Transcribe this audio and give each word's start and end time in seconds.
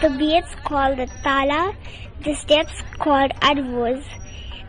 The 0.00 0.14
beats 0.16 0.54
called 0.64 0.98
the 0.98 1.08
tala, 1.24 1.74
the 2.24 2.34
steps 2.34 2.80
called 2.98 3.32
adavus, 3.40 4.04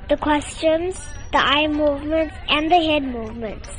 the 0.10 0.18
costumes, 0.18 1.00
the 1.32 1.38
eye 1.38 1.68
movements 1.68 2.34
and 2.50 2.72
the 2.72 2.78
head 2.78 3.04
movements. 3.04 3.70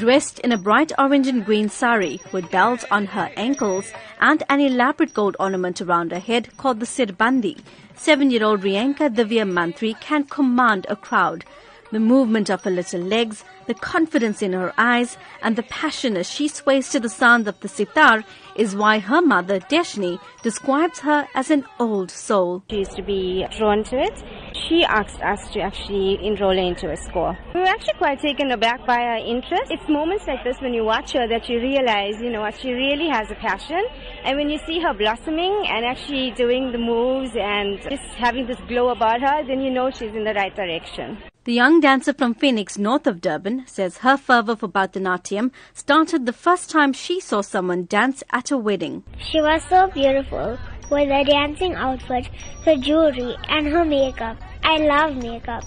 Dressed 0.00 0.38
in 0.38 0.50
a 0.50 0.56
bright 0.56 0.92
orange 0.98 1.26
and 1.26 1.44
green 1.44 1.68
sari 1.68 2.22
with 2.32 2.50
bells 2.50 2.86
on 2.90 3.04
her 3.04 3.30
ankles 3.36 3.92
and 4.18 4.42
an 4.48 4.58
elaborate 4.58 5.12
gold 5.12 5.36
ornament 5.38 5.82
around 5.82 6.10
her 6.10 6.18
head 6.18 6.56
called 6.56 6.80
the 6.80 6.86
sirbandi, 6.86 7.58
seven-year-old 7.96 8.62
Rianca 8.62 9.14
Divya 9.14 9.46
Munthree 9.46 10.00
can 10.00 10.24
command 10.24 10.86
a 10.88 10.96
crowd. 10.96 11.44
The 11.92 11.98
movement 11.98 12.50
of 12.50 12.62
her 12.62 12.70
little 12.70 13.00
legs, 13.00 13.44
the 13.66 13.74
confidence 13.74 14.42
in 14.42 14.52
her 14.52 14.72
eyes, 14.78 15.16
and 15.42 15.56
the 15.56 15.64
passion 15.64 16.16
as 16.16 16.30
she 16.30 16.46
sways 16.46 16.88
to 16.90 17.00
the 17.00 17.08
sound 17.08 17.48
of 17.48 17.58
the 17.60 17.68
sitar 17.68 18.22
is 18.54 18.76
why 18.76 19.00
her 19.00 19.20
mother, 19.20 19.58
Deshni, 19.58 20.20
describes 20.42 21.00
her 21.00 21.26
as 21.34 21.50
an 21.50 21.64
old 21.80 22.12
soul. 22.12 22.62
She 22.70 22.76
used 22.78 22.96
to 22.96 23.02
be 23.02 23.44
drawn 23.58 23.82
to 23.84 23.96
it. 23.96 24.22
She 24.68 24.84
asked 24.84 25.20
us 25.20 25.50
to 25.52 25.60
actually 25.60 26.24
enroll 26.24 26.54
her 26.54 26.62
into 26.62 26.90
a 26.90 26.96
school. 26.96 27.36
We 27.54 27.60
were 27.60 27.66
actually 27.66 27.98
quite 27.98 28.20
taken 28.20 28.52
aback 28.52 28.86
by 28.86 28.98
her 28.98 29.16
interest. 29.16 29.72
It's 29.72 29.88
moments 29.88 30.28
like 30.28 30.44
this 30.44 30.60
when 30.60 30.72
you 30.72 30.84
watch 30.84 31.12
her 31.14 31.26
that 31.26 31.48
you 31.48 31.58
realize, 31.58 32.20
you 32.20 32.30
know, 32.30 32.42
what 32.42 32.60
she 32.60 32.70
really 32.70 33.08
has 33.08 33.30
a 33.32 33.34
passion. 33.34 33.82
And 34.24 34.36
when 34.36 34.48
you 34.48 34.58
see 34.66 34.78
her 34.80 34.94
blossoming 34.94 35.66
and 35.68 35.84
actually 35.84 36.30
doing 36.32 36.70
the 36.70 36.78
moves 36.78 37.32
and 37.34 37.80
just 37.82 38.04
having 38.14 38.46
this 38.46 38.60
glow 38.68 38.90
about 38.90 39.20
her, 39.20 39.44
then 39.44 39.60
you 39.60 39.70
know 39.70 39.90
she's 39.90 40.14
in 40.14 40.22
the 40.22 40.34
right 40.34 40.54
direction. 40.54 41.18
The 41.44 41.54
young 41.54 41.80
dancer 41.80 42.12
from 42.12 42.34
Phoenix, 42.34 42.76
north 42.76 43.06
of 43.06 43.22
Durban, 43.22 43.64
says 43.66 43.98
her 43.98 44.18
fervor 44.18 44.54
for 44.56 44.68
Bharatanatyam 44.68 45.52
started 45.72 46.26
the 46.26 46.34
first 46.34 46.68
time 46.68 46.92
she 46.92 47.18
saw 47.18 47.40
someone 47.40 47.86
dance 47.86 48.22
at 48.30 48.50
a 48.50 48.58
wedding. 48.58 49.04
She 49.18 49.40
was 49.40 49.62
so 49.70 49.86
beautiful 49.86 50.58
with 50.90 51.08
her 51.08 51.24
dancing 51.24 51.74
outfit, 51.76 52.28
her 52.66 52.76
jewelry 52.76 53.34
and 53.48 53.66
her 53.68 53.86
makeup. 53.86 54.36
I 54.62 54.76
love 54.80 55.16
makeup. 55.16 55.64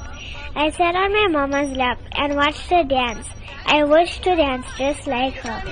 I 0.56 0.70
sat 0.70 0.96
on 0.96 1.12
my 1.12 1.28
mama's 1.32 1.76
lap 1.76 2.00
and 2.12 2.36
watched 2.36 2.70
her 2.70 2.84
dance. 2.84 3.26
I 3.66 3.84
wished 3.84 4.22
to 4.26 4.36
dance 4.36 4.68
just 4.78 5.08
like 5.08 5.34
her. 5.38 5.64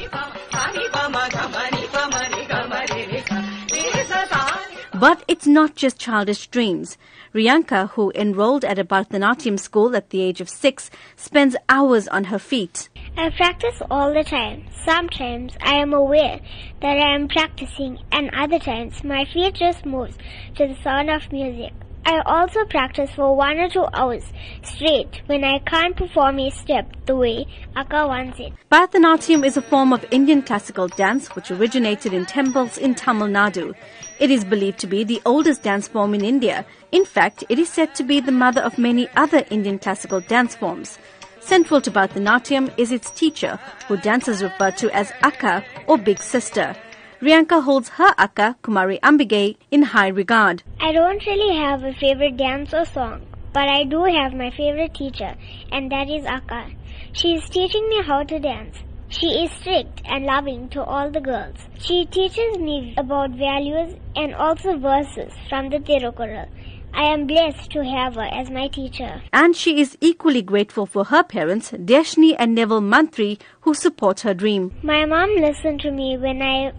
But 5.01 5.23
it's 5.27 5.47
not 5.47 5.73
just 5.73 5.97
childish 5.97 6.45
dreams. 6.45 6.95
Rianca, 7.33 7.89
who 7.93 8.11
enrolled 8.13 8.63
at 8.63 8.77
a 8.77 8.83
Bharatanatyam 8.83 9.59
school 9.59 9.95
at 9.95 10.11
the 10.11 10.21
age 10.21 10.41
of 10.41 10.47
six, 10.47 10.91
spends 11.15 11.55
hours 11.67 12.07
on 12.09 12.25
her 12.25 12.37
feet. 12.37 12.87
I 13.17 13.31
practice 13.31 13.81
all 13.89 14.13
the 14.13 14.23
time. 14.23 14.67
Sometimes 14.85 15.57
I 15.59 15.77
am 15.77 15.91
aware 15.95 16.39
that 16.81 16.97
I 16.97 17.15
am 17.15 17.29
practicing 17.29 17.97
and 18.11 18.29
other 18.35 18.59
times 18.59 19.03
my 19.03 19.25
feet 19.25 19.55
just 19.55 19.87
moves 19.87 20.19
to 20.57 20.67
the 20.67 20.77
sound 20.83 21.09
of 21.09 21.31
music. 21.31 21.73
I 22.05 22.21
also 22.25 22.65
practice 22.65 23.11
for 23.11 23.35
one 23.35 23.59
or 23.59 23.69
two 23.69 23.85
hours 23.93 24.23
straight 24.63 25.21
when 25.27 25.43
I 25.43 25.59
can't 25.59 25.95
perform 25.95 26.39
a 26.39 26.49
step 26.49 26.87
the 27.05 27.15
way 27.15 27.45
Akka 27.75 28.07
wants 28.07 28.39
it. 28.39 28.53
Bharatanatyam 28.71 29.45
is 29.45 29.55
a 29.55 29.61
form 29.61 29.93
of 29.93 30.05
Indian 30.09 30.41
classical 30.41 30.87
dance 30.87 31.27
which 31.35 31.51
originated 31.51 32.11
in 32.13 32.25
temples 32.25 32.77
in 32.77 32.95
Tamil 32.95 33.27
Nadu. 33.27 33.75
It 34.19 34.31
is 34.31 34.43
believed 34.43 34.79
to 34.79 34.87
be 34.87 35.03
the 35.03 35.21
oldest 35.25 35.61
dance 35.61 35.87
form 35.87 36.13
in 36.13 36.23
India. 36.23 36.65
In 36.91 37.05
fact, 37.05 37.43
it 37.49 37.59
is 37.59 37.69
said 37.69 37.93
to 37.95 38.03
be 38.03 38.19
the 38.19 38.31
mother 38.31 38.61
of 38.61 38.77
many 38.77 39.07
other 39.15 39.43
Indian 39.51 39.77
classical 39.77 40.21
dance 40.21 40.55
forms. 40.55 40.97
Central 41.39 41.81
to 41.81 41.91
Bharatanatyam 41.91 42.71
is 42.77 42.91
its 42.91 43.09
teacher, 43.11 43.59
who 43.87 43.97
dancers 43.97 44.43
refer 44.43 44.71
to 44.71 44.95
as 44.95 45.11
Akka 45.21 45.63
or 45.87 45.97
Big 45.97 46.19
Sister. 46.21 46.75
Rianca 47.21 47.63
holds 47.63 47.89
her 47.89 48.15
Akka, 48.17 48.55
Kumari 48.63 48.99
Ambige, 49.01 49.55
in 49.69 49.83
high 49.83 50.07
regard. 50.07 50.63
I 50.79 50.91
don't 50.91 51.23
really 51.27 51.55
have 51.55 51.83
a 51.83 51.93
favorite 51.93 52.35
dance 52.35 52.73
or 52.73 52.83
song, 52.83 53.21
but 53.53 53.69
I 53.69 53.83
do 53.83 54.05
have 54.05 54.33
my 54.33 54.49
favorite 54.49 54.95
teacher, 54.95 55.35
and 55.71 55.91
that 55.91 56.09
is 56.09 56.25
Akka. 56.25 56.71
She 57.13 57.35
is 57.35 57.47
teaching 57.47 57.87
me 57.89 58.01
how 58.01 58.23
to 58.23 58.39
dance. 58.39 58.79
She 59.09 59.27
is 59.43 59.51
strict 59.51 60.01
and 60.05 60.25
loving 60.25 60.69
to 60.69 60.83
all 60.83 61.11
the 61.11 61.21
girls. 61.21 61.57
She 61.77 62.05
teaches 62.05 62.57
me 62.57 62.95
about 62.97 63.29
values 63.29 63.93
and 64.15 64.33
also 64.33 64.77
verses 64.77 65.31
from 65.47 65.69
the 65.69 65.77
Tirukkural. 65.77 66.47
I 66.93 67.03
am 67.03 67.27
blessed 67.27 67.71
to 67.71 67.83
have 67.83 68.15
her 68.15 68.29
as 68.33 68.49
my 68.49 68.67
teacher. 68.67 69.21
And 69.31 69.55
she 69.55 69.79
is 69.79 69.97
equally 70.01 70.41
grateful 70.41 70.85
for 70.85 71.05
her 71.05 71.23
parents, 71.23 71.71
Deshni 71.71 72.35
and 72.39 72.55
Neville 72.55 72.81
Munthree, 72.81 73.39
who 73.61 73.73
support 73.73 74.21
her 74.21 74.33
dream. 74.33 74.73
My 74.81 75.05
mom 75.05 75.35
listened 75.35 75.81
to 75.81 75.91
me 75.91 76.17
when 76.17 76.41
I 76.41 76.73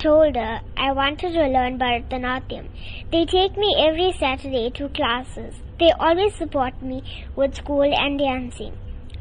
told 0.00 0.34
her 0.34 0.60
I 0.76 0.92
wanted 0.92 1.32
to 1.32 1.46
learn 1.46 1.78
Bharatanatyam. 1.78 2.66
They 3.12 3.24
take 3.26 3.56
me 3.56 3.74
every 3.86 4.12
Saturday 4.18 4.70
to 4.70 4.88
classes. 4.88 5.54
They 5.78 5.90
always 5.92 6.34
support 6.34 6.82
me 6.82 7.02
with 7.36 7.54
school 7.54 7.82
and 7.82 8.18
dancing. 8.18 8.72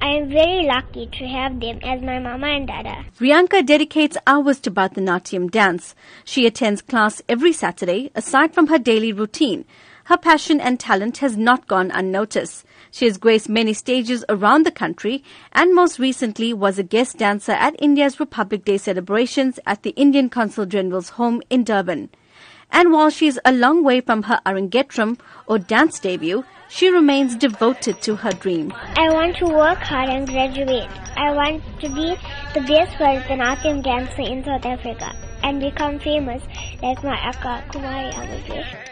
I 0.01 0.11
am 0.15 0.29
very 0.29 0.65
lucky 0.65 1.07
to 1.07 1.27
have 1.27 1.59
them 1.59 1.79
as 1.83 2.01
my 2.01 2.19
mama 2.19 2.47
and 2.47 2.67
dada. 2.67 3.03
Rianca 3.19 3.65
dedicates 3.65 4.17
hours 4.25 4.61
to 4.61 4.71
Bharatanatyam 4.71 5.51
dance. 5.51 5.93
She 6.23 6.45
attends 6.45 6.81
class 6.81 7.21
every 7.27 7.51
Saturday, 7.51 8.09
aside 8.15 8.53
from 8.53 8.67
her 8.67 8.79
daily 8.79 9.11
routine. 9.11 9.65
Her 10.09 10.17
passion 10.17 10.59
and 10.59 10.79
talent 10.79 11.19
has 11.19 11.37
not 11.37 11.67
gone 11.67 11.91
unnoticed. 11.91 12.65
She 12.89 13.05
has 13.05 13.19
graced 13.19 13.47
many 13.47 13.73
stages 13.73 14.25
around 14.27 14.65
the 14.65 14.71
country 14.71 15.23
and 15.53 15.75
most 15.75 15.99
recently 15.99 16.51
was 16.51 16.79
a 16.79 16.83
guest 16.83 17.19
dancer 17.19 17.51
at 17.51 17.75
India's 17.77 18.19
Republic 18.19 18.65
Day 18.65 18.79
celebrations 18.79 19.59
at 19.67 19.83
the 19.83 19.91
Indian 19.91 20.27
Consul 20.27 20.65
General's 20.65 21.09
home 21.09 21.43
in 21.51 21.63
Durban. 21.63 22.09
And 22.71 22.91
while 22.91 23.11
she 23.11 23.27
is 23.27 23.39
a 23.45 23.51
long 23.51 23.83
way 23.83 24.01
from 24.01 24.23
her 24.23 24.41
Arangetram 24.47 25.19
or 25.45 25.59
dance 25.59 25.99
debut, 25.99 26.43
she 26.69 26.89
remains 26.89 27.35
devoted 27.35 28.01
to 28.01 28.15
her 28.15 28.31
dream. 28.31 28.73
I 28.97 29.13
want 29.13 29.37
to 29.37 29.45
work 29.45 29.77
hard 29.77 30.09
and 30.09 30.27
graduate. 30.27 30.89
I 31.17 31.29
want 31.33 31.61
to 31.81 31.87
be 31.87 32.15
the 32.55 32.61
best 32.61 32.97
Bharatanatyam 32.97 33.83
dancer 33.83 34.23
in 34.23 34.43
South 34.43 34.65
Africa 34.65 35.13
and 35.43 35.61
become 35.61 35.99
famous 35.99 36.41
like 36.81 37.03
my 37.03 37.15
Akka 37.15 37.63
Kumari 37.69 38.11
Ambige. 38.13 38.88